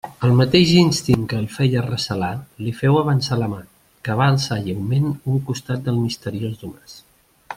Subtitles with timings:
[0.27, 2.31] El mateix instint que el feia recelar
[2.67, 3.61] li féu avançar la mà,
[4.07, 6.99] que va alçar lleument un costat del misteriós domàs.